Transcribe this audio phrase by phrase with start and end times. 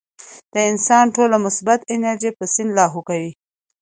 [0.53, 3.31] د انسان ټوله مثبت انرجي پۀ سين لاهو کوي-